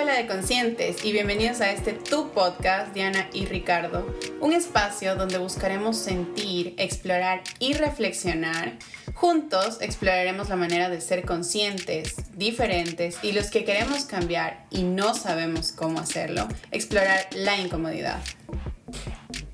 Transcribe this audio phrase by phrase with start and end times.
[0.00, 4.06] Hola de Conscientes y bienvenidos a este Tu Podcast, Diana y Ricardo,
[4.40, 8.78] un espacio donde buscaremos sentir, explorar y reflexionar.
[9.14, 15.14] Juntos exploraremos la manera de ser conscientes, diferentes y los que queremos cambiar y no
[15.14, 18.20] sabemos cómo hacerlo, explorar la incomodidad.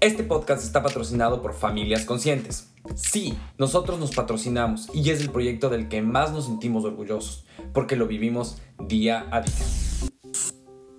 [0.01, 2.69] Este podcast está patrocinado por Familias Conscientes.
[2.95, 7.97] Sí, nosotros nos patrocinamos y es el proyecto del que más nos sentimos orgullosos, porque
[7.97, 9.84] lo vivimos día a día.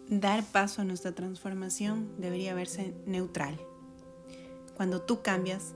[0.09, 3.59] Dar paso a nuestra transformación debería verse neutral.
[4.75, 5.73] Cuando tú cambias,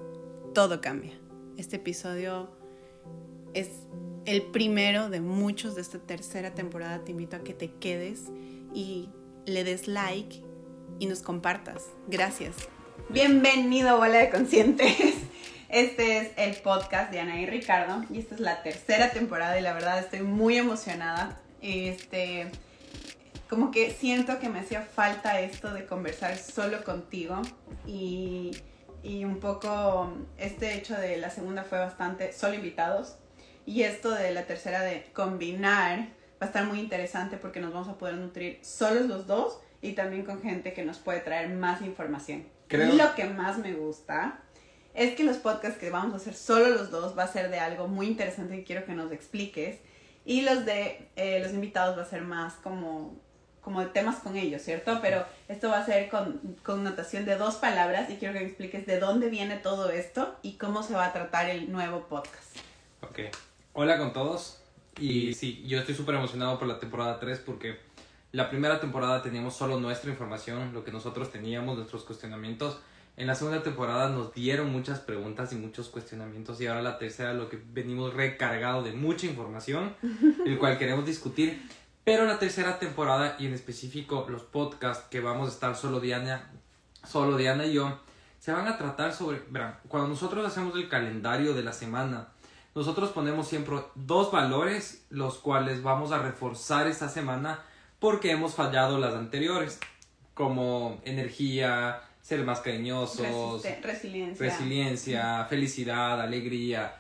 [0.54, 1.14] todo cambia.
[1.58, 2.52] Este episodio
[3.56, 3.70] es
[4.26, 7.04] el primero de muchos de esta tercera temporada.
[7.04, 8.26] Te invito a que te quedes
[8.72, 9.10] y
[9.48, 10.44] le des like
[11.00, 11.88] y nos compartas.
[12.08, 12.56] Gracias.
[13.10, 14.96] Bienvenido, bola de conscientes.
[15.70, 19.62] Este es el podcast de Ana y Ricardo y esta es la tercera temporada y
[19.62, 21.40] la verdad estoy muy emocionada.
[21.62, 22.50] Este,
[23.50, 27.42] como que siento que me hacía falta esto de conversar solo contigo
[27.88, 28.52] y,
[29.04, 33.16] y un poco este hecho de la segunda fue bastante solo invitados
[33.66, 36.00] y esto de la tercera de combinar
[36.42, 39.94] va a estar muy interesante porque nos vamos a poder nutrir solos los dos y
[39.94, 42.46] también con gente que nos puede traer más información.
[42.68, 44.42] Creo- Y lo que más me gusta
[44.94, 47.60] es que los podcasts que vamos a hacer solo los dos va a ser de
[47.60, 49.80] algo muy interesante que quiero que nos expliques
[50.26, 53.16] y los de eh, los invitados va a ser más como
[53.70, 54.98] como temas con ellos, ¿cierto?
[55.00, 58.88] Pero esto va a ser con connotación de dos palabras y quiero que me expliques
[58.88, 62.58] de dónde viene todo esto y cómo se va a tratar el nuevo podcast.
[63.02, 63.20] Ok,
[63.74, 64.64] hola con todos.
[65.00, 67.78] Y sí, yo estoy súper emocionado por la temporada 3 porque
[68.32, 72.80] la primera temporada teníamos solo nuestra información, lo que nosotros teníamos, nuestros cuestionamientos.
[73.18, 77.34] En la segunda temporada nos dieron muchas preguntas y muchos cuestionamientos y ahora la tercera
[77.34, 79.94] lo que venimos recargado de mucha información,
[80.44, 81.62] el cual queremos discutir.
[82.10, 86.50] Pero la tercera temporada y en específico los podcasts que vamos a estar solo Diana,
[87.08, 88.00] solo Diana y yo,
[88.40, 92.30] se van a tratar sobre, verán, cuando nosotros hacemos el calendario de la semana,
[92.74, 97.60] nosotros ponemos siempre dos valores los cuales vamos a reforzar esta semana
[98.00, 99.80] porque hemos fallado las anteriores,
[100.34, 103.20] como energía, ser más cariñosos,
[103.64, 104.46] Resiste- resiliencia.
[104.50, 106.96] resiliencia, felicidad, alegría,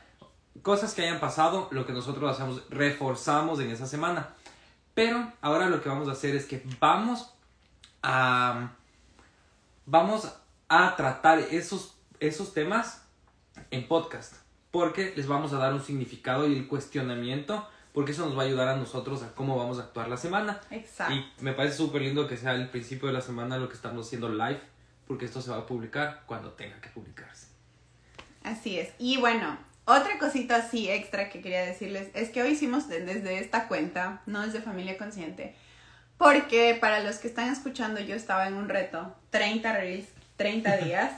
[0.62, 4.36] cosas que hayan pasado, lo que nosotros hacemos, reforzamos en esa semana.
[5.00, 7.34] Pero ahora lo que vamos a hacer es que vamos
[8.04, 8.72] a
[9.86, 10.30] vamos
[10.68, 13.06] a tratar esos esos temas
[13.72, 14.36] en podcast,
[14.72, 18.46] porque les vamos a dar un significado y el cuestionamiento, porque eso nos va a
[18.48, 20.60] ayudar a nosotros a cómo vamos a actuar la semana.
[20.70, 21.14] Exacto.
[21.14, 24.06] Y me parece súper lindo que sea el principio de la semana lo que estamos
[24.06, 24.60] haciendo live,
[25.08, 27.48] porque esto se va a publicar cuando tenga que publicarse.
[28.44, 28.94] Así es.
[28.98, 29.58] Y bueno,
[29.90, 34.22] otra cosita así extra que quería decirles es que hoy hicimos de- desde esta cuenta,
[34.26, 35.56] no desde Familia Consciente,
[36.18, 40.08] porque para los que están escuchando yo estaba en un reto, 30 reels,
[40.38, 41.12] 30 días,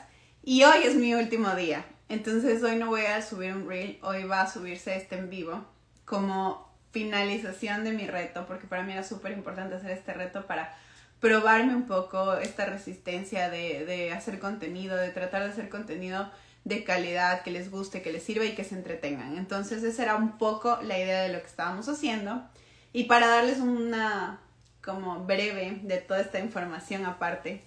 [0.44, 1.86] y hoy es mi último día.
[2.10, 5.66] Entonces hoy no voy a subir un reel, hoy va a subirse este en vivo
[6.06, 10.76] como finalización de mi reto, porque para mí era súper importante hacer este reto para
[11.22, 16.30] probarme un poco esta resistencia de, de hacer contenido, de tratar de hacer contenido
[16.64, 19.38] de calidad, que les guste, que les sirva y que se entretengan.
[19.38, 22.44] Entonces esa era un poco la idea de lo que estábamos haciendo.
[22.94, 24.42] Y para darles una
[24.84, 27.64] como breve de toda esta información aparte,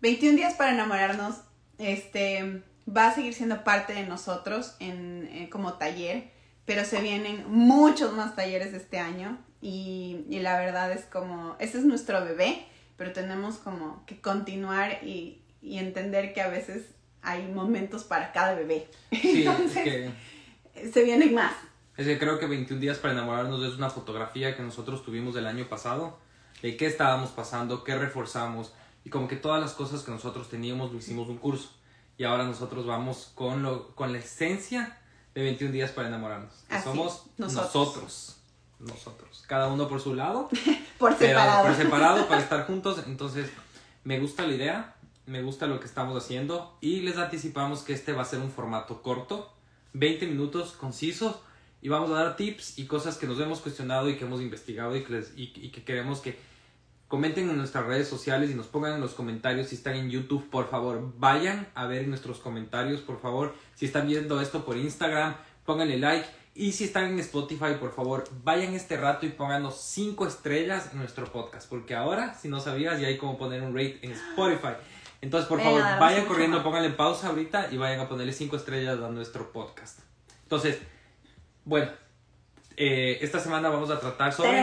[0.00, 1.36] 21 días para enamorarnos,
[1.78, 6.30] este va a seguir siendo parte de nosotros en, eh, como taller,
[6.64, 11.78] pero se vienen muchos más talleres este año y, y la verdad es como, ese
[11.78, 12.64] es nuestro bebé,
[12.96, 16.86] pero tenemos como que continuar y, y entender que a veces
[17.22, 18.88] hay momentos para cada bebé.
[19.10, 21.52] Sí, es Entonces, que, se vienen más.
[21.96, 25.46] es que creo que 21 días para enamorarnos es una fotografía que nosotros tuvimos del
[25.46, 26.18] año pasado,
[26.62, 28.72] de qué estábamos pasando, qué reforzamos,
[29.04, 31.70] y como que todas las cosas que nosotros teníamos lo hicimos un curso.
[32.16, 34.98] Y ahora nosotros vamos con, lo, con la esencia
[35.34, 36.52] de 21 días para enamorarnos.
[36.68, 37.74] Que Así somos nosotros.
[37.74, 38.34] nosotros.
[38.80, 39.44] Nosotros.
[39.46, 40.48] Cada uno por su lado.
[40.98, 41.68] Por separado.
[41.68, 43.04] por separado para estar juntos.
[43.06, 43.50] Entonces,
[44.02, 44.96] me gusta la idea,
[45.28, 48.50] me gusta lo que estamos haciendo y les anticipamos que este va a ser un
[48.50, 49.52] formato corto,
[49.92, 51.36] 20 minutos concisos
[51.82, 54.96] y vamos a dar tips y cosas que nos hemos cuestionado y que hemos investigado
[54.96, 56.38] y que, queremos que
[57.06, 60.48] comenten en nuestras redes sociales y nos pongan en los comentarios si están en YouTube,
[60.50, 65.36] por favor, vayan a ver nuestros comentarios, por favor, si están viendo esto por Instagram,
[65.64, 66.26] pónganle like.
[66.54, 70.98] Y si están en Spotify, por favor, vayan este rato y pónganos 5 estrellas en
[70.98, 74.74] nuestro podcast, porque ahora, si no sabías, ya hay como poner un rate en Spotify.
[75.20, 78.32] Entonces, por favor, a darnos vayan mucho corriendo, pónganle pausa ahorita y vayan a ponerle
[78.32, 80.00] 5 estrellas a nuestro podcast.
[80.44, 80.78] Entonces,
[81.64, 81.90] bueno,
[82.76, 84.58] eh, esta semana vamos a tratar sobre...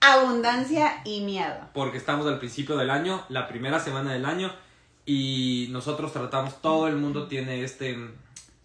[0.00, 1.54] Abundancia y miedo.
[1.74, 4.52] Porque estamos al principio del año, la primera semana del año,
[5.06, 7.96] y nosotros tratamos, todo el mundo tiene este,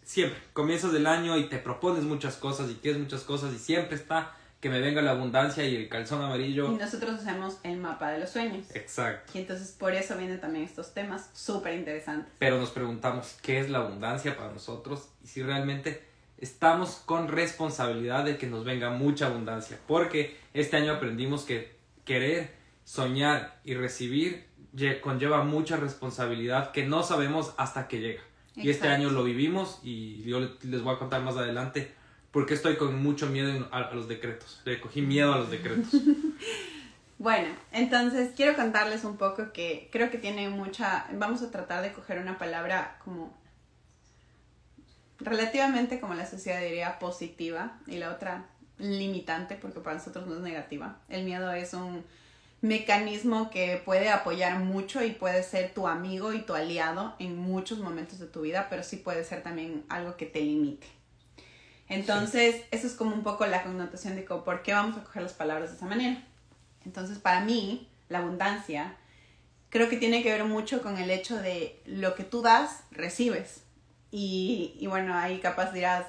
[0.04, 3.96] siempre, comienzas del año y te propones muchas cosas y quieres muchas cosas y siempre
[3.96, 6.72] está que me venga la abundancia y el calzón amarillo.
[6.72, 8.66] Y nosotros hacemos el mapa de los sueños.
[8.74, 9.32] Exacto.
[9.36, 12.34] Y entonces por eso vienen también estos temas súper interesantes.
[12.40, 16.04] Pero nos preguntamos qué es la abundancia para nosotros y si realmente
[16.38, 19.78] estamos con responsabilidad de que nos venga mucha abundancia.
[19.88, 24.48] Porque este año aprendimos que querer, soñar y recibir
[25.02, 28.22] conlleva mucha responsabilidad que no sabemos hasta que llega.
[28.56, 31.94] Y este año lo vivimos y yo les voy a contar más adelante
[32.32, 34.62] porque estoy con mucho miedo a, los decretos.
[34.66, 35.90] Le cogí miedo a los decretos.
[37.18, 41.08] bueno, entonces quiero contarles un poco que creo que tiene mucha...
[41.14, 43.36] Vamos a tratar de coger una palabra como
[45.20, 48.46] relativamente, como la sociedad diría, positiva y la otra
[48.78, 51.00] limitante, porque para nosotros no es negativa.
[51.10, 52.04] El miedo es un
[52.62, 57.80] mecanismo que puede apoyar mucho y puede ser tu amigo y tu aliado en muchos
[57.80, 60.88] momentos de tu vida, pero sí puede ser también algo que te limite.
[61.90, 65.34] Entonces, eso es como un poco la connotación de por qué vamos a coger las
[65.34, 66.24] palabras de esa manera.
[66.86, 68.96] Entonces, para mí, la abundancia
[69.70, 73.64] creo que tiene que ver mucho con el hecho de lo que tú das, recibes.
[74.12, 76.06] Y, y bueno, ahí capaz dirás,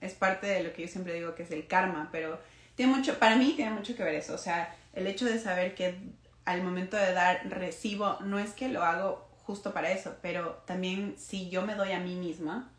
[0.00, 2.38] es parte de lo que yo siempre digo que es el karma, pero
[2.74, 4.34] tiene mucho, para mí tiene mucho que ver eso.
[4.34, 5.98] O sea, el hecho de saber que
[6.44, 11.14] al momento de dar recibo, no es que lo hago justo para eso, pero también
[11.18, 12.70] si yo me doy a mí misma,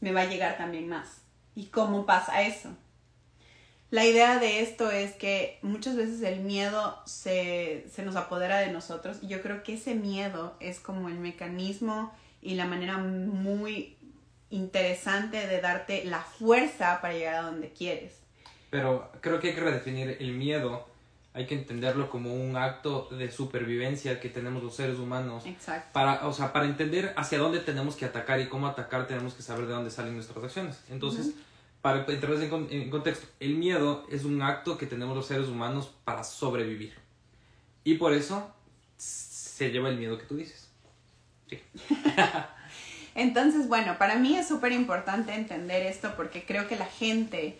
[0.00, 1.22] me va a llegar también más.
[1.56, 2.70] ¿Y cómo pasa eso?
[3.90, 8.70] La idea de esto es que muchas veces el miedo se, se, nos apodera de
[8.70, 12.12] nosotros y yo creo que ese miedo es como el mecanismo
[12.42, 13.96] y la manera muy
[14.50, 18.20] interesante de darte la fuerza para llegar a donde quieres.
[18.70, 20.86] Pero creo que hay que redefinir el miedo,
[21.32, 25.46] hay que entenderlo como un acto de supervivencia que tenemos los seres humanos.
[25.46, 25.90] Exacto.
[25.92, 29.42] Para, o sea, para entender hacia dónde tenemos que atacar y cómo atacar tenemos que
[29.42, 30.82] saber de dónde salen nuestras acciones.
[30.90, 31.34] Entonces,
[31.86, 36.24] para entrar en, contexto, el miedo es un acto que tenemos los seres humanos para
[36.24, 36.94] sobrevivir.
[37.84, 38.52] Y por eso
[38.96, 40.68] se lleva el miedo que tú dices.
[41.48, 41.60] Sí.
[43.14, 47.56] Entonces, bueno, para mí es súper importante entender esto porque creo que la gente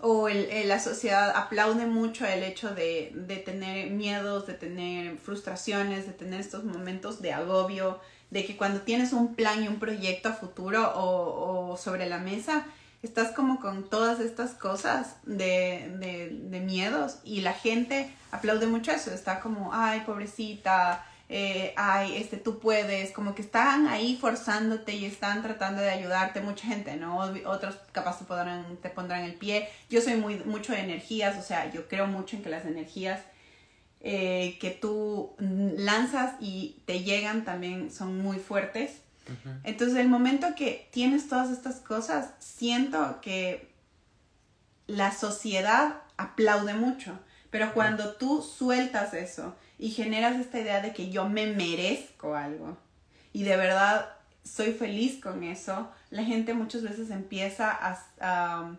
[0.00, 3.12] o el, la sociedad aplaude mucho el hecho de,
[3.44, 8.00] tener miedos, de tener frustraciones, de tener estos momentos de agobio,
[8.30, 12.64] de que cuando tienes un plan y un proyecto a futuro o sobre la mesa,
[13.02, 18.90] estás como con todas estas cosas de, de, de, miedos y la gente aplaude mucho
[18.90, 24.94] eso, está como, ay, pobrecita, eh, ay, este, tú puedes, como que están ahí forzándote
[24.94, 27.18] y están tratando de ayudarte, mucha gente, ¿no?
[27.46, 29.68] Otros capaz te pondrán, te pondrán el pie.
[29.90, 33.20] Yo soy muy, mucho de energías, o sea, yo creo mucho en que las energías
[34.00, 39.02] eh, que tú lanzas y te llegan también son muy fuertes
[39.64, 43.68] entonces, el momento que tienes todas estas cosas, siento que
[44.86, 47.18] la sociedad aplaude mucho,
[47.50, 52.76] pero cuando tú sueltas eso y generas esta idea de que yo me merezco algo
[53.32, 54.10] y de verdad
[54.42, 58.76] soy feliz con eso, la gente muchas veces empieza a,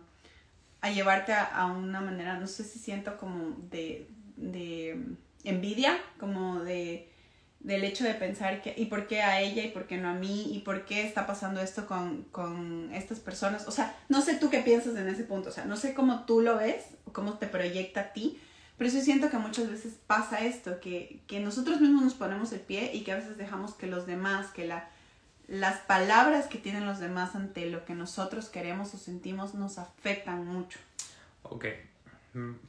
[0.80, 5.00] a, llevarte a, una manera, no sé si siento como de, de
[5.44, 7.09] envidia, como de
[7.60, 10.14] del hecho de pensar que, ¿y por qué a ella y por qué no a
[10.14, 10.54] mí?
[10.54, 13.68] ¿Y por qué está pasando esto con, con estas personas?
[13.68, 16.24] O sea, no sé tú qué piensas en ese punto, o sea, no sé cómo
[16.24, 18.40] tú lo ves o cómo te proyecta a ti,
[18.78, 22.60] pero sí siento que muchas veces pasa esto, que, que nosotros mismos nos ponemos el
[22.60, 24.88] pie y que a veces dejamos que los demás, que la,
[25.46, 30.46] las palabras que tienen los demás ante lo que nosotros queremos o sentimos nos afectan
[30.46, 30.78] mucho.
[31.42, 31.66] Ok,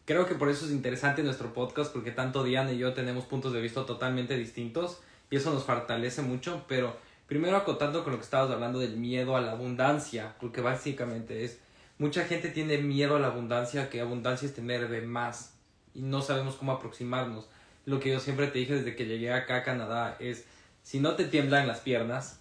[0.06, 3.54] creo que por eso es interesante nuestro podcast, porque tanto Diana y yo tenemos puntos
[3.54, 8.26] de vista totalmente distintos y eso nos fortalece mucho, pero primero acotando con lo que
[8.26, 11.60] estabas hablando del miedo a la abundancia, porque básicamente es,
[11.98, 15.54] mucha gente tiene miedo a la abundancia, que abundancia es tener de más
[15.94, 17.48] y no sabemos cómo aproximarnos.
[17.86, 20.46] Lo que yo siempre te dije desde que llegué acá a Canadá es,
[20.84, 22.40] si no te tiemblan las piernas,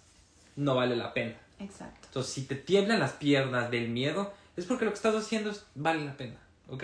[0.55, 1.35] no vale la pena.
[1.59, 2.07] Exacto.
[2.07, 5.65] Entonces, si te tiemblan las piernas del miedo, es porque lo que estás haciendo es,
[5.75, 6.37] vale la pena,
[6.67, 6.83] ¿ok?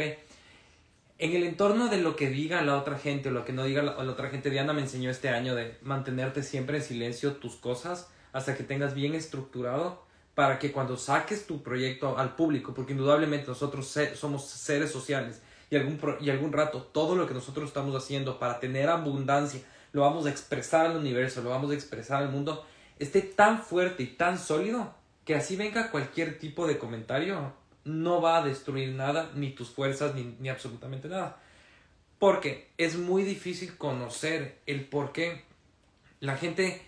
[1.19, 3.81] En el entorno de lo que diga la otra gente o lo que no diga
[3.81, 8.09] la, otra gente, Diana me enseñó este año de mantenerte siempre en silencio tus cosas
[8.33, 10.05] hasta que tengas bien estructurado
[10.36, 15.75] para que cuando saques tu proyecto al público, porque indudablemente nosotros somos seres sociales y
[15.75, 19.62] algún, y algún rato todo lo que nosotros estamos haciendo para tener abundancia
[19.93, 22.65] lo vamos a expresar al universo, lo vamos a expresar al mundo,
[23.00, 24.93] esté tan fuerte y tan sólido
[25.25, 27.53] que así venga cualquier tipo de comentario,
[27.88, 31.39] no va a destruir nada, ni tus fuerzas, ni, absolutamente nada.
[32.20, 35.44] Porque es muy difícil conocer el por qué
[36.20, 36.82] la gente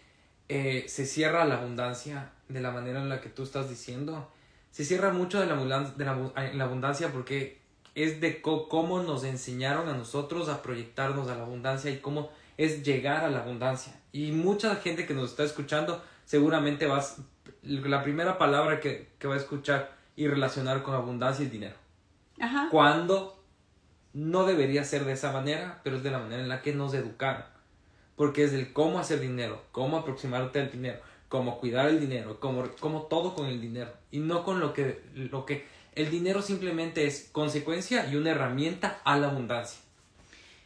[0.49, 4.31] eh, se cierra a la abundancia de la manera en la que tú estás diciendo.
[4.71, 6.05] Se cierra mucho de la, abundancia, de
[6.55, 7.59] la, abundancia porque
[7.95, 12.83] es de cómo nos enseñaron a nosotros a proyectarnos a la abundancia y cómo es
[12.83, 13.93] llegar a la abundancia.
[14.11, 17.17] Y mucha gente que nos está escuchando seguramente vas,
[17.63, 21.77] la primera palabra que, que va a escuchar y relacionar con abundancia es dinero.
[22.41, 22.67] Ajá.
[22.69, 23.41] Cuando
[24.13, 26.93] no debería ser de esa manera, pero es de la manera en la que nos
[26.93, 27.45] educaron.
[28.17, 30.99] Porque es el cómo hacer dinero, cómo aproximarte al dinero,
[31.29, 33.93] cómo cuidar el dinero, cómo, cómo todo con el dinero.
[34.11, 38.99] Y no con lo que, lo que el dinero simplemente es consecuencia y una herramienta
[39.05, 39.79] a la abundancia.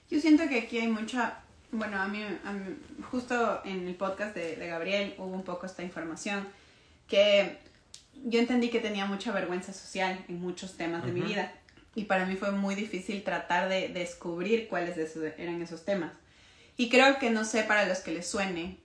[0.10, 2.24] Yo siento que aquí hay mucha, bueno, a mí,
[3.12, 6.48] justo en el podcast de, de, Gabriel hubo un poco esta información
[7.07, 7.60] que
[8.15, 11.51] yo entendí que tenía mucha vergüenza social en muchos temas de mi vida
[11.96, 16.12] y para mí fue muy difícil tratar de descubrir cuáles de esos eran esos temas.
[16.75, 18.79] Y creo que no sé para los que les suene,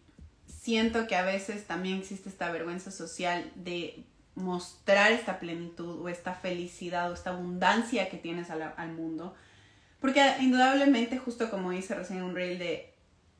[0.46, 4.04] siento que a veces también existe esta vergüenza social de
[4.34, 9.34] mostrar esta plenitud o esta felicidad o esta abundancia que tienes al, al mundo.
[10.00, 12.94] Porque indudablemente, justo como dice recién un reel de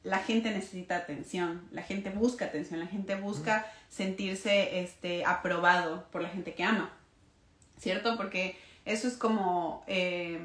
[0.04, 6.22] la gente necesita atención, la gente busca atención, la gente busca sentirse este, aprobado por
[6.22, 6.92] la gente que ama,
[7.78, 8.16] ¿cierto?
[8.16, 10.40] Porque eso es como eh,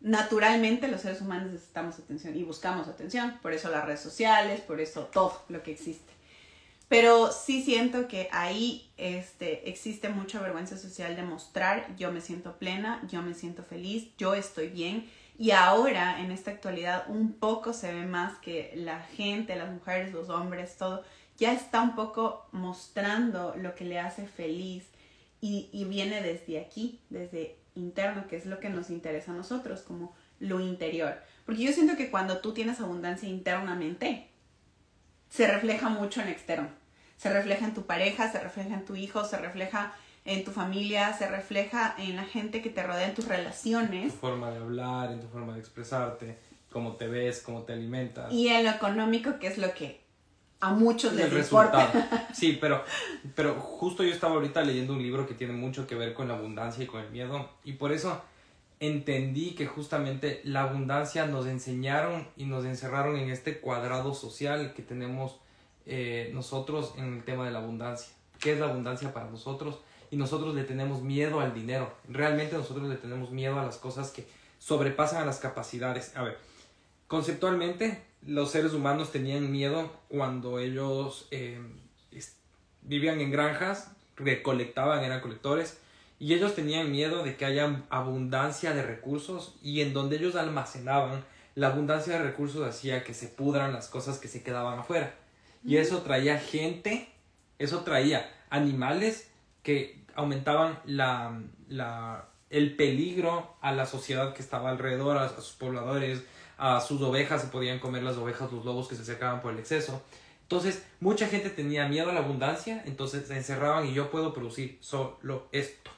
[0.00, 4.80] naturalmente los seres humanos necesitamos atención y buscamos atención, por eso las redes sociales, por
[4.80, 6.12] eso todo lo que existe.
[6.88, 12.58] Pero sí siento que ahí este, existe mucha vergüenza social de mostrar, yo me siento
[12.58, 15.08] plena, yo me siento feliz, yo estoy bien.
[15.40, 20.12] Y ahora, en esta actualidad, un poco se ve más que la gente, las mujeres,
[20.12, 21.02] los hombres, todo,
[21.38, 24.84] ya está un poco mostrando lo que le hace feliz
[25.40, 29.80] y, y viene desde aquí, desde interno, que es lo que nos interesa a nosotros,
[29.80, 31.16] como lo interior.
[31.46, 34.28] Porque yo siento que cuando tú tienes abundancia internamente,
[35.30, 36.68] se refleja mucho en externo.
[37.16, 41.12] Se refleja en tu pareja, se refleja en tu hijo, se refleja en tu familia,
[41.12, 44.04] se refleja en la gente que te rodea, en tus relaciones.
[44.04, 46.38] En tu forma de hablar, en tu forma de expresarte,
[46.70, 48.32] cómo te ves, cómo te alimentas.
[48.32, 50.00] Y en lo económico, que es lo que
[50.60, 52.28] a muchos les importa.
[52.34, 52.84] Sí, pero,
[53.34, 56.34] pero justo yo estaba ahorita leyendo un libro que tiene mucho que ver con la
[56.34, 57.48] abundancia y con el miedo.
[57.64, 58.22] Y por eso
[58.78, 64.82] entendí que justamente la abundancia nos enseñaron y nos encerraron en este cuadrado social que
[64.82, 65.38] tenemos
[65.86, 68.14] eh, nosotros en el tema de la abundancia.
[68.38, 69.80] ¿Qué es la abundancia para nosotros?
[70.10, 71.92] Y nosotros le tenemos miedo al dinero.
[72.08, 74.26] Realmente nosotros le tenemos miedo a las cosas que
[74.58, 76.16] sobrepasan a las capacidades.
[76.16, 76.38] A ver,
[77.06, 81.60] conceptualmente los seres humanos tenían miedo cuando ellos eh,
[82.82, 85.78] vivían en granjas, recolectaban, eran colectores,
[86.18, 91.24] y ellos tenían miedo de que haya abundancia de recursos y en donde ellos almacenaban,
[91.54, 95.14] la abundancia de recursos hacía que se pudran las cosas que se quedaban afuera.
[95.64, 97.08] Y eso traía gente,
[97.58, 99.30] eso traía animales
[99.62, 106.24] que aumentaban la, la, el peligro a la sociedad que estaba alrededor, a sus pobladores,
[106.58, 109.58] a sus ovejas, se podían comer las ovejas, los lobos que se acercaban por el
[109.58, 110.02] exceso.
[110.42, 114.78] Entonces, mucha gente tenía miedo a la abundancia, entonces se encerraban y yo puedo producir
[114.80, 115.90] solo esto.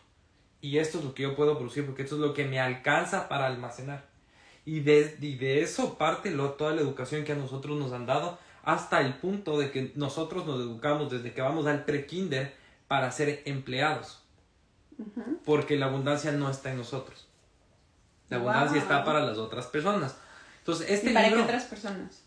[0.60, 3.28] Y esto es lo que yo puedo producir porque esto es lo que me alcanza
[3.28, 4.04] para almacenar.
[4.64, 8.38] Y de, de eso parte lo, toda la educación que a nosotros nos han dado
[8.62, 12.54] hasta el punto de que nosotros nos educamos desde que vamos al pre-kinder
[12.92, 14.22] para ser empleados.
[15.46, 17.26] Porque la abundancia no está en nosotros.
[18.28, 20.18] La abundancia está para las otras personas.
[20.58, 22.22] Entonces, este ¿Y para qué otras personas?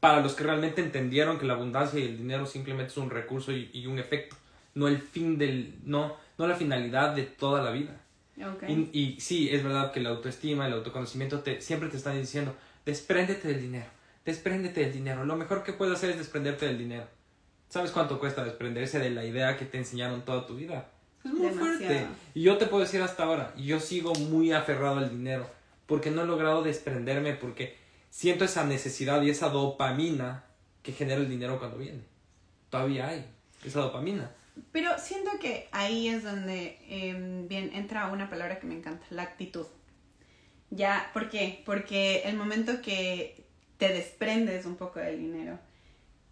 [0.00, 3.52] Para los que realmente entendieron que la abundancia y el dinero simplemente es un recurso
[3.52, 4.34] y, un efecto,
[4.74, 8.00] no el fin del, no, no la finalidad de toda la vida.
[8.56, 8.90] Okay.
[8.92, 12.52] Y, y, sí, es verdad que la autoestima, el autoconocimiento te, siempre te están diciendo,
[12.84, 13.90] despréndete del dinero,
[14.24, 15.24] despréndete del dinero.
[15.24, 17.06] Lo mejor que puedes hacer es desprenderte del dinero.
[17.68, 20.88] ¿Sabes cuánto cuesta desprenderse de la idea que te enseñaron toda tu vida?
[21.24, 22.06] Es muy fuerte.
[22.34, 25.46] Y yo te puedo decir hasta ahora, yo sigo muy aferrado al dinero
[25.86, 27.76] porque no he logrado desprenderme, porque
[28.10, 30.44] siento esa necesidad y esa dopamina
[30.82, 32.02] que genera el dinero cuando viene.
[32.70, 33.26] Todavía hay
[33.64, 34.30] esa dopamina.
[34.72, 39.22] Pero siento que ahí es donde em, bien, entra una palabra que me encanta, la
[39.22, 39.66] actitud.
[40.70, 41.62] Ya, ¿por qué?
[41.64, 43.44] Porque el momento que
[43.78, 45.58] te desprendes un poco del dinero,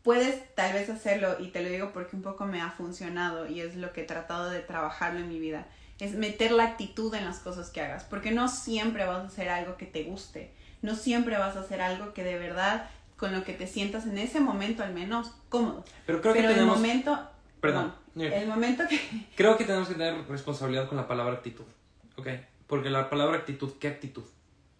[0.06, 3.60] puedes tal vez hacerlo, y te lo digo porque un poco me ha funcionado y
[3.60, 5.66] es lo que he tratado de trabajarlo en mi vida
[5.98, 9.48] es meter la actitud en las cosas que hagas, porque no siempre vas a hacer
[9.48, 13.44] algo que te guste, no siempre vas a hacer algo que de verdad con lo
[13.44, 15.84] que te sientas en ese momento al menos cómodo.
[16.04, 16.60] Pero creo que tenemos...
[16.60, 19.00] el momento, perdón, el momento que
[19.36, 21.64] creo que tenemos que tener responsabilidad con la palabra actitud,
[22.16, 22.28] ¿ok?
[22.66, 24.24] Porque la palabra actitud, ¿qué actitud?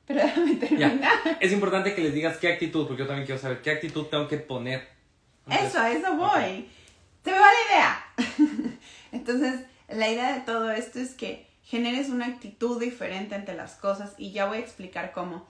[0.07, 1.01] Pero déjame terminar.
[1.41, 4.29] Es importante que les digas qué actitud, porque yo también quiero saber qué actitud tengo
[4.29, 4.96] que poner.
[5.47, 6.69] Entonces, Eso, a eso voy.
[7.25, 8.79] Se me va la idea.
[9.13, 14.15] Entonces, la idea de todo esto es que generes una actitud diferente ante las cosas
[14.19, 15.47] y ya voy a explicar cómo.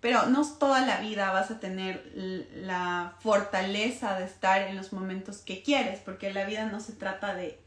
[0.00, 5.38] Pero no toda la vida vas a tener la fortaleza de estar en los momentos
[5.38, 7.60] que quieres, porque la vida no se trata de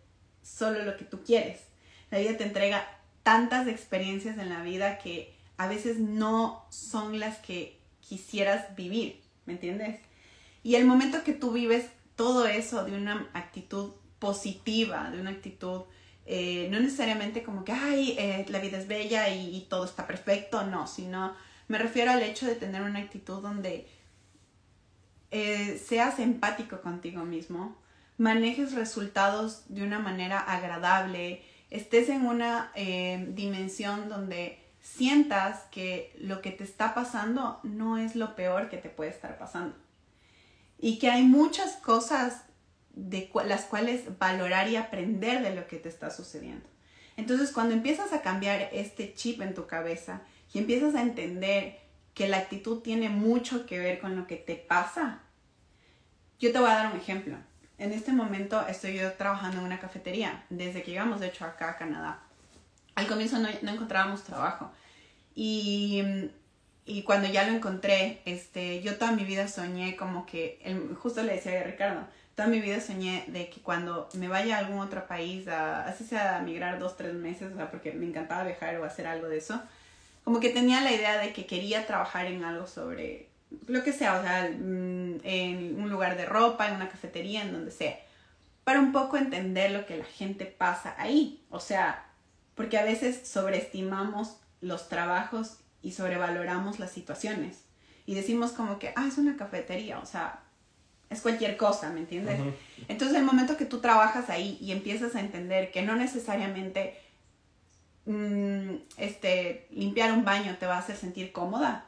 [0.43, 1.61] solo lo que tú quieres.
[2.11, 2.85] La vida te entrega
[3.23, 9.53] tantas experiencias en la vida que a veces no son las que quisieras vivir, ¿me
[9.53, 9.99] entiendes?
[10.65, 15.83] Y el momento que tú vives todo eso de una actitud positiva, de una actitud,
[16.25, 20.63] eh, no necesariamente como que, ay, eh, la vida es bella y, todo está perfecto,
[20.63, 21.35] no, sino
[21.67, 23.87] me refiero al hecho de tener una actitud donde
[25.29, 27.77] eh, seas empático contigo mismo,
[28.17, 32.71] manejes resultados de una manera agradable, estés en una
[33.35, 38.89] dimensión donde sientas que lo que te está pasando no es lo peor que te
[38.89, 39.84] puede estar pasando
[40.79, 42.43] y que hay muchas cosas
[42.93, 46.67] de las cuales valorar y aprender de lo que te está sucediendo.
[47.17, 50.21] Entonces, cuando empiezas a cambiar este chip en tu cabeza
[50.53, 51.79] y empiezas a entender
[52.13, 55.21] que la actitud tiene mucho que ver con lo que te pasa,
[56.39, 57.37] yo te voy a dar un ejemplo.
[57.77, 61.71] En este momento estoy yo trabajando en una cafetería, desde que llegamos de hecho acá
[61.71, 62.23] a Canadá.
[62.95, 64.71] Al comienzo no, no encontrábamos trabajo
[65.35, 66.01] y,
[66.85, 71.23] y cuando ya lo encontré, este, yo toda mi vida soñé como que, el- justo
[71.23, 72.01] le decía a Ricardo,
[72.35, 76.03] toda mi vida soñé de que cuando me vaya a algún otro país, a, así
[76.03, 79.27] sea a migrar dos, tres meses, o sea, porque me encantaba viajar o hacer algo
[79.27, 79.61] de eso,
[80.23, 83.29] como que tenía la idea de que quería trabajar en algo sobre
[83.67, 87.53] lo que sea, o sea, mm, en un lugar de ropa, en una cafetería, en
[87.53, 87.97] donde sea,
[88.63, 92.05] para un poco entender lo que la gente pasa ahí, o sea,
[92.55, 97.59] porque a veces sobreestimamos los trabajos y sobrevaloramos las situaciones
[98.07, 100.41] y decimos como que, ah, es una cafetería, o sea,
[101.11, 102.39] es cualquier cosa, ¿me entiendes?
[102.87, 106.99] Entonces, el momento que tú trabajas ahí y empiezas a entender que no necesariamente
[108.05, 111.85] mm, este, limpiar un baño te va a hacer sentir cómoda,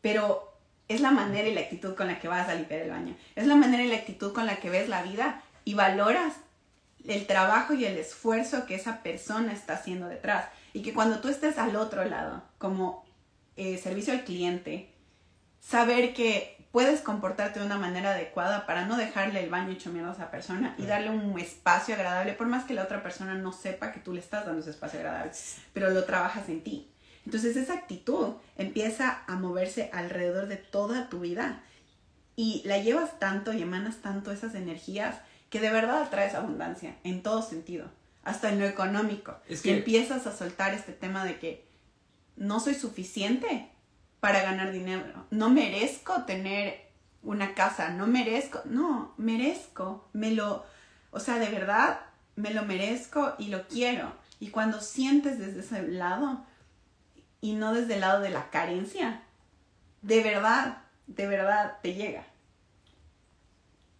[0.00, 0.54] pero
[0.88, 3.14] es la manera y la actitud con la que vas a limpiar el baño.
[3.34, 6.32] Es la manera y la actitud con la que ves la vida y valoras
[7.08, 10.46] el trabajo y el esfuerzo que esa persona está haciendo detrás.
[10.72, 13.04] Y que cuando tú estés al otro lado, como
[13.56, 14.92] eh, servicio al cliente,
[15.60, 20.10] saber que puedes comportarte de una manera adecuada para no dejarle el baño hecho mierda
[20.10, 23.52] a esa persona y darle un espacio agradable, por más que la otra persona no
[23.52, 25.32] sepa que tú le estás dando ese espacio agradable,
[25.72, 26.90] pero lo trabajas en ti.
[27.24, 31.62] Entonces esa actitud empieza a moverse alrededor de toda tu vida
[32.36, 35.16] y la llevas tanto y emanas tanto esas energías
[35.56, 37.86] que de verdad atraes abundancia en todo sentido,
[38.22, 39.36] hasta en lo económico.
[39.48, 41.66] Es Y que- empiezas a soltar este tema de que
[42.36, 43.70] no soy suficiente
[44.20, 46.86] para ganar dinero, no merezco tener
[47.22, 50.64] una casa, no merezco, no, merezco, me lo,
[51.10, 52.00] o sea, de verdad,
[52.34, 54.12] me lo merezco y lo quiero.
[54.40, 56.44] Y cuando sientes desde ese lado
[57.40, 59.22] y no desde el lado de la carencia,
[60.02, 62.26] de verdad, de verdad te llega.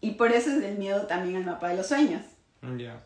[0.00, 2.22] Y por eso es el miedo también al mapa de los sueños.
[2.76, 3.02] Ya.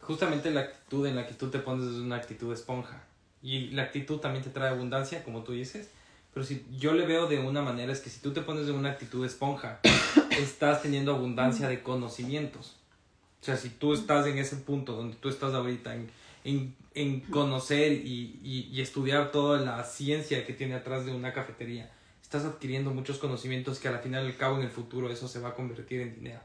[0.00, 3.04] Justamente la actitud en la que tú te pones es una actitud esponja.
[3.42, 5.88] Y la actitud también te trae abundancia, como tú dices.
[6.32, 8.72] Pero si yo le veo de una manera es que si tú te pones de
[8.72, 9.80] una actitud esponja,
[10.30, 12.76] estás teniendo abundancia de conocimientos.
[13.40, 16.10] O sea, si tú estás en ese punto donde tú estás ahorita en,
[16.44, 21.32] en, en conocer y, y, y estudiar toda la ciencia que tiene atrás de una
[21.32, 21.90] cafetería,
[22.30, 25.48] estás adquiriendo muchos conocimientos que al final al cabo en el futuro eso se va
[25.48, 26.38] a convertir en dinero.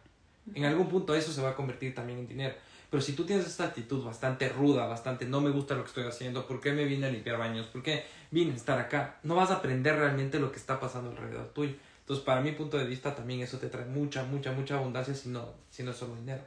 [0.55, 2.55] En algún punto eso se va a convertir también en dinero.
[2.89, 6.05] Pero si tú tienes esta actitud bastante ruda, bastante no me gusta lo que estoy
[6.05, 7.67] haciendo, ¿por qué me vine a limpiar baños?
[7.67, 9.19] ¿Por qué vine a estar acá?
[9.21, 11.75] No vas a aprender realmente lo que está pasando alrededor tuyo.
[11.99, 15.29] Entonces, para mi punto de vista, también eso te trae mucha, mucha, mucha abundancia si
[15.29, 16.41] no, si no es solo dinero.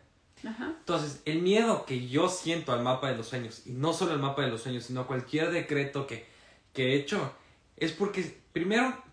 [0.45, 0.75] Ajá.
[0.81, 4.19] Entonces, el miedo que yo siento al mapa de los sueños, y no solo al
[4.19, 6.27] mapa de los sueños, sino a cualquier decreto que,
[6.73, 7.33] que he hecho,
[7.77, 9.07] es porque, primero,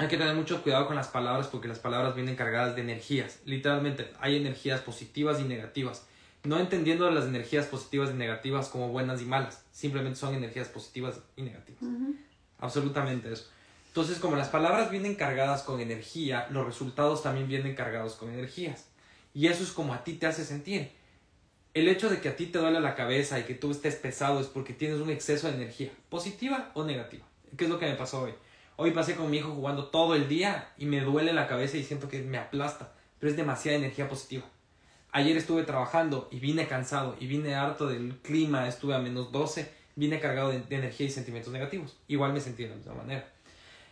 [0.00, 3.40] hay que tener mucho cuidado con las palabras, porque las palabras vienen cargadas de energías.
[3.44, 6.06] Literalmente, hay energías positivas y negativas.
[6.42, 11.20] No entendiendo las energías positivas y negativas como buenas y malas, simplemente son energías positivas
[11.36, 11.82] y negativas.
[12.58, 13.50] Absolutamente eso.
[13.88, 18.86] Entonces, como las palabras vienen cargadas con energía, los resultados también vienen cargados con energías.
[19.34, 20.92] Y eso es como a ti te hace sentir.
[21.74, 24.40] El hecho de que a ti te duele la cabeza y que tú estés pesado
[24.40, 27.26] es porque tienes un exceso de energía, positiva o negativa.
[27.58, 28.32] ¿Qué es lo que me pasó hoy?
[28.82, 31.84] Hoy pasé con mi hijo jugando todo el día y me duele la cabeza y
[31.84, 34.44] siento que me aplasta, pero es demasiada energía positiva.
[35.12, 39.70] Ayer estuve trabajando y vine cansado y vine harto del clima, estuve a menos 12,
[39.96, 41.98] viene cargado de, de energía y sentimientos negativos.
[42.08, 43.28] Igual me sentí de la misma manera.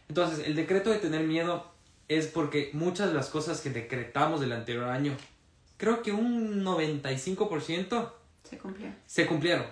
[0.08, 1.66] Entonces, el decreto de tener miedo
[2.08, 5.14] es porque muchas de las cosas que decretamos del anterior año,
[5.76, 8.10] creo que un 95%
[8.44, 8.88] Se cumplió.
[9.04, 9.66] se cumplieron.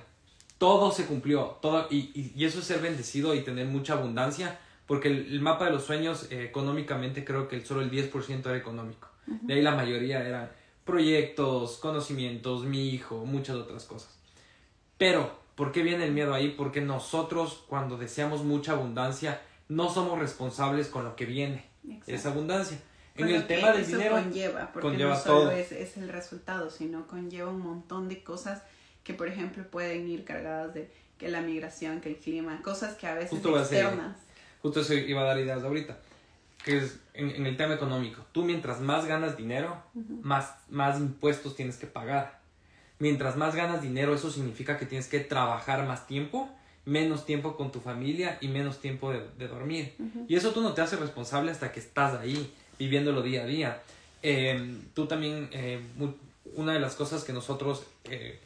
[0.59, 1.57] Todo se cumplió.
[1.63, 4.59] Todo, y, y- y eso es ser bendecido y tener mucha abundancia.
[4.87, 8.57] Porque el, el mapa de los sueños, eh, económicamente, creo que solo el 10% era
[8.57, 9.09] económico.
[9.27, 10.51] De ahí la mayoría eran
[10.85, 14.17] proyectos, conocimientos, mi hijo, muchas otras cosas.
[14.97, 16.55] Pero, ¿por qué viene el miedo ahí?
[16.57, 21.67] Porque nosotros, cuando deseamos mucha abundancia, no somos responsables con lo que viene.
[21.85, 22.13] Exacto.
[22.13, 22.79] Esa abundancia.
[23.17, 25.51] En el tema del eso dinero, conlleva, porque conlleva no solo todo.
[25.51, 28.63] Es, es el resultado, sino conlleva un montón de cosas
[29.03, 33.07] que, por ejemplo, pueden ir cargadas de que la migración, que el clima, cosas que
[33.07, 34.19] a veces Justo externas.
[34.67, 35.97] Justo eso iba a dar ideas ahorita,
[36.65, 38.25] que es en, en el tema económico.
[38.33, 39.81] Tú mientras más ganas dinero,
[40.23, 42.41] más, más impuestos tienes que pagar.
[42.99, 46.49] Mientras más ganas dinero, eso significa que tienes que trabajar más tiempo,
[46.85, 49.95] menos tiempo con tu familia y menos tiempo de, de dormir.
[50.29, 53.83] Y eso tú no te haces responsable hasta que estás ahí, viviéndolo día a día.
[54.23, 55.81] Eh, tú también, eh,
[56.57, 58.41] una de las cosas que nosotros eh,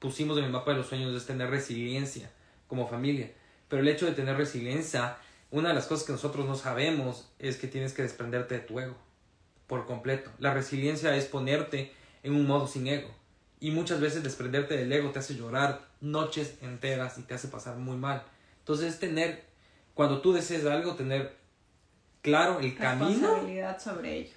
[0.00, 2.28] pusimos en el mapa de los sueños es tener resiliencia
[2.66, 3.30] como familia.
[3.68, 5.16] Pero el hecho de tener resiliencia,
[5.54, 8.80] una de las cosas que nosotros no sabemos es que tienes que desprenderte de tu
[8.80, 8.96] ego
[9.68, 10.28] por completo.
[10.40, 11.92] La resiliencia es ponerte
[12.24, 13.08] en un modo sin ego.
[13.60, 17.76] Y muchas veces desprenderte del ego te hace llorar noches enteras y te hace pasar
[17.76, 18.24] muy mal.
[18.58, 19.44] Entonces es tener,
[19.94, 21.36] cuando tú desees algo, tener
[22.20, 24.34] claro el camino Responsabilidad sobre ello.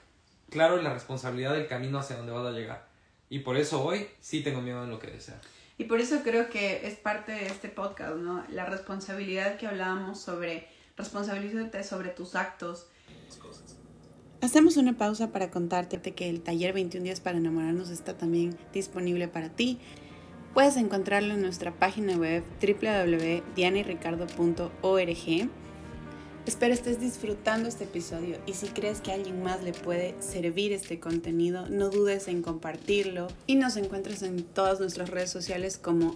[0.51, 2.87] claro la responsabilidad del camino hacia donde vas a llegar.
[3.27, 5.35] Y por eso hoy sí tengo miedo en lo que deseo.
[5.79, 8.45] Y por eso creo que es parte de este podcast, ¿no?
[8.49, 12.87] La responsabilidad que hablábamos sobre responsabilizarte sobre tus actos.
[14.41, 19.27] Hacemos una pausa para contarte que el taller 21 días para enamorarnos está también disponible
[19.27, 19.79] para ti.
[20.53, 25.49] Puedes encontrarlo en nuestra página web www.dianayricardo.org.
[26.47, 30.71] Espero estés disfrutando este episodio y si crees que a alguien más le puede servir
[30.71, 36.15] este contenido, no dudes en compartirlo y nos encuentras en todas nuestras redes sociales como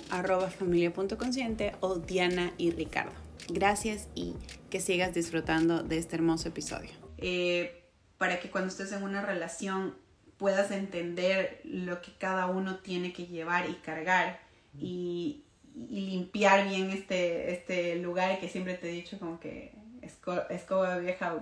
[0.57, 3.20] familia.consciente o Diana y Ricardo.
[3.53, 4.33] Gracias y
[4.69, 6.91] que sigas disfrutando de este hermoso episodio.
[7.17, 7.83] Eh,
[8.17, 9.95] para que cuando estés en una relación
[10.37, 14.39] puedas entender lo que cada uno tiene que llevar y cargar
[14.79, 15.43] y,
[15.89, 20.97] y limpiar bien este, este lugar que siempre te he dicho como que esco- escoba
[20.97, 21.35] vieja,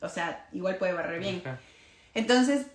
[0.00, 1.42] o sea, igual puede barrer bien.
[2.14, 2.66] Entonces,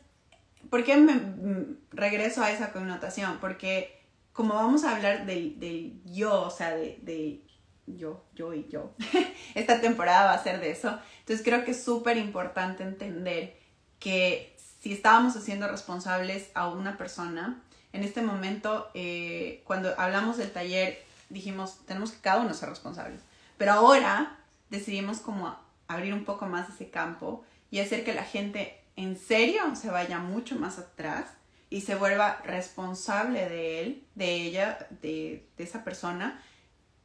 [0.69, 3.39] ¿por qué me mm, regreso a esa connotación?
[3.39, 3.99] Porque
[4.31, 7.41] como vamos a hablar del, del yo, o sea, de, de
[7.87, 8.93] yo, yo y yo,
[9.55, 10.99] esta temporada va a ser de eso.
[11.19, 13.57] Entonces creo que es súper importante entender
[13.99, 17.61] que si estábamos haciendo responsables a una persona,
[17.93, 23.21] en este momento, eh, cuando hablamos del taller, dijimos, tenemos que cada uno ser responsables.
[23.57, 25.55] Pero ahora decidimos como
[25.87, 30.19] abrir un poco más ese campo y hacer que la gente en serio se vaya
[30.19, 31.27] mucho más atrás
[31.69, 36.43] y se vuelva responsable de él, de ella, de, de esa persona,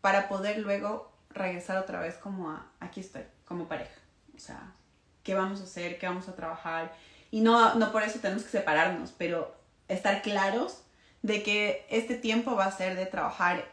[0.01, 4.01] para poder luego regresar otra vez como a, aquí estoy, como pareja.
[4.37, 4.73] O sea,
[5.23, 5.99] ¿qué vamos a hacer?
[5.99, 6.95] ¿Qué vamos a trabajar?
[7.31, 9.55] Y no, no por eso tenemos que separarnos, pero
[9.89, 10.83] estar claros
[11.23, 13.65] de que este tiempo va a ser de trabajar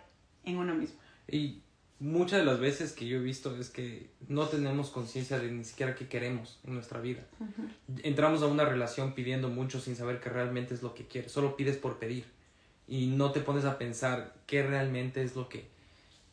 [0.43, 0.99] en uno mismo.
[1.27, 1.61] Y
[1.99, 5.63] muchas de las veces que yo he visto es que no tenemos conciencia de ni
[5.63, 7.23] siquiera qué queremos en nuestra vida.
[8.03, 11.31] Entramos a una relación pidiendo mucho sin saber qué realmente es lo que quieres.
[11.31, 12.25] Solo pides por pedir.
[12.87, 15.73] Y no te pones a pensar qué realmente es lo que...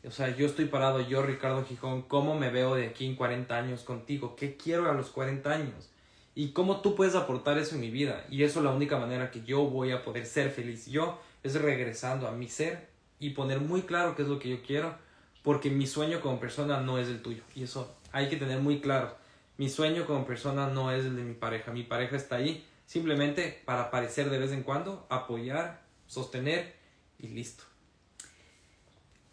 [0.04, 3.56] O sea, yo estoy parado, yo Ricardo Gijón, ¿cómo me veo de aquí en 40
[3.56, 4.34] años contigo?
[4.34, 5.90] ¿Qué quiero a los 40 años?
[6.34, 8.24] Y cómo tú puedes aportar eso en mi vida.
[8.28, 10.86] Y eso es la única manera que yo voy a poder ser feliz.
[10.86, 12.88] Yo es regresando a mi ser
[13.20, 14.96] y poner muy claro qué es lo que yo quiero.
[15.42, 17.42] Porque mi sueño como persona no es el tuyo.
[17.54, 19.16] Y eso hay que tener muy claro.
[19.56, 21.70] Mi sueño como persona no es el de mi pareja.
[21.70, 26.74] Mi pareja está ahí simplemente para aparecer de vez en cuando, apoyar, sostener
[27.18, 27.64] y listo.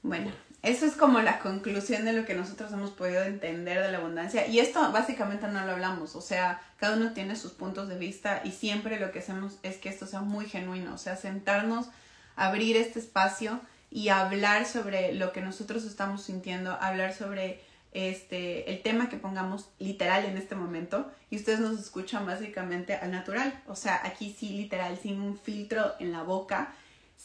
[0.02, 4.00] Bueno, eso es como la conclusión de lo que nosotros hemos podido entender de la
[4.00, 4.48] abundancia.
[4.48, 8.42] Y esto básicamente no lo hablamos, o sea, cada uno tiene sus puntos de vista
[8.44, 11.88] y siempre lo que hacemos es que esto sea muy genuino, o sea, sentarnos,
[12.36, 18.84] abrir este espacio y hablar sobre lo que nosotros estamos sintiendo, hablar sobre este el
[18.84, 21.10] tema que pongamos literal en este momento.
[21.30, 25.94] Y ustedes nos escuchan básicamente al natural, o sea, aquí sí literal, sin un filtro
[26.00, 26.74] en la boca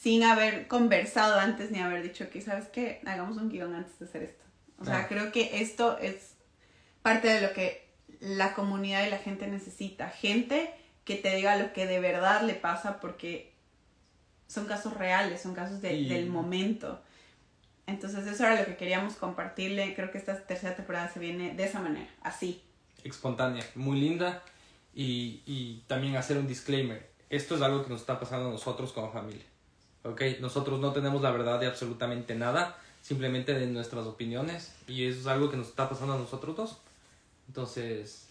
[0.05, 3.01] sin haber conversado antes ni haber dicho que, ¿sabes qué?
[3.07, 4.45] Hagamos un guion antes de hacer esto.
[4.79, 5.09] O sea, Ah.
[5.09, 6.35] creo que esto es
[7.01, 7.89] parte de lo que
[8.21, 10.11] la comunidad y la gente necesita.
[10.11, 10.71] Gente
[11.07, 13.55] que te diga lo que de verdad le pasa porque
[14.47, 17.01] son casos reales, son casos de- Y- del momento.
[17.87, 19.95] Entonces eso era lo que queríamos compartirle.
[19.95, 22.63] Creo que esta tercera temporada se viene de esa manera, así.
[23.05, 24.43] Espontánea, muy linda.
[24.95, 27.11] Y, y también hacer un disclaimer.
[27.31, 29.45] Esto es algo que nos está pasando a nosotros como familia.
[30.05, 30.23] ¿Ok?
[30.41, 34.73] Nosotros no tenemos la verdad de absolutamente nada, simplemente de nuestras opiniones.
[34.87, 36.79] Y eso es algo que nos está pasando a nosotros dos.
[37.49, 38.29] Entonces,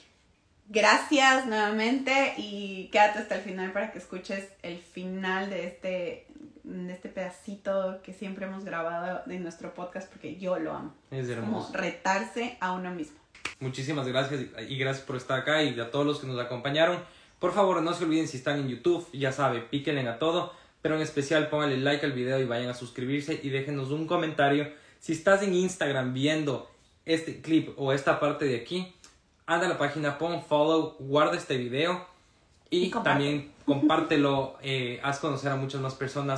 [0.69, 6.25] Gracias nuevamente y quédate hasta el final para que escuches el final de este,
[6.63, 10.93] de este pedacito que siempre hemos grabado de nuestro podcast porque yo lo amo.
[11.11, 11.73] es Como hermoso.
[11.73, 13.17] retarse a uno mismo.
[13.59, 17.03] Muchísimas gracias y gracias por estar acá y a todos los que nos acompañaron.
[17.39, 20.53] Por favor, no se olviden si están en YouTube, ya sabe, píquenle a todo,
[20.83, 24.69] pero en especial pónganle like al video y vayan a suscribirse y déjenos un comentario.
[24.99, 26.69] Si estás en Instagram viendo
[27.05, 28.93] este clip o esta parte de aquí,
[29.45, 32.05] anda a la página, pon follow, guarda este video
[32.69, 33.09] y, Y comparte.
[33.09, 36.37] también compártelo, eh, haz conocer a muchas más personas.